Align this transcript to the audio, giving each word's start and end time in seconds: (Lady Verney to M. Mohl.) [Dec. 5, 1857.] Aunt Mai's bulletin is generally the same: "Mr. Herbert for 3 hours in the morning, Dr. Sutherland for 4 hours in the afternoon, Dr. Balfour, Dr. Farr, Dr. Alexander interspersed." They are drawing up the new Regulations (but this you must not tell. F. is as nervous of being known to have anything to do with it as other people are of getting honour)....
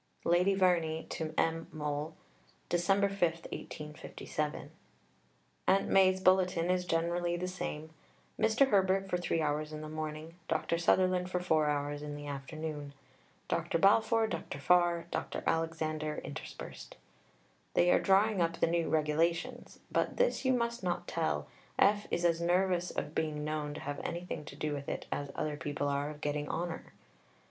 (Lady 0.25 0.55
Verney 0.55 1.05
to 1.11 1.31
M. 1.37 1.67
Mohl.) 1.71 2.15
[Dec. 2.71 2.81
5, 2.81 3.21
1857.] 3.51 4.71
Aunt 5.67 5.89
Mai's 5.91 6.19
bulletin 6.19 6.71
is 6.71 6.85
generally 6.85 7.37
the 7.37 7.47
same: 7.47 7.91
"Mr. 8.39 8.69
Herbert 8.69 9.07
for 9.07 9.17
3 9.17 9.43
hours 9.43 9.71
in 9.71 9.81
the 9.81 9.87
morning, 9.87 10.33
Dr. 10.47 10.79
Sutherland 10.79 11.29
for 11.29 11.39
4 11.39 11.67
hours 11.67 12.01
in 12.01 12.15
the 12.15 12.25
afternoon, 12.25 12.95
Dr. 13.47 13.77
Balfour, 13.77 14.25
Dr. 14.25 14.57
Farr, 14.57 15.05
Dr. 15.11 15.43
Alexander 15.45 16.15
interspersed." 16.23 16.97
They 17.75 17.91
are 17.91 17.99
drawing 18.01 18.41
up 18.41 18.57
the 18.59 18.65
new 18.65 18.89
Regulations 18.89 19.77
(but 19.91 20.17
this 20.17 20.43
you 20.43 20.51
must 20.53 20.81
not 20.81 21.07
tell. 21.07 21.45
F. 21.77 22.07
is 22.09 22.25
as 22.25 22.41
nervous 22.41 22.89
of 22.89 23.13
being 23.13 23.43
known 23.43 23.75
to 23.75 23.81
have 23.81 23.99
anything 24.03 24.45
to 24.45 24.55
do 24.55 24.73
with 24.73 24.89
it 24.89 25.05
as 25.11 25.31
other 25.35 25.57
people 25.57 25.87
are 25.87 26.09
of 26.09 26.21
getting 26.21 26.49
honour).... 26.49 26.91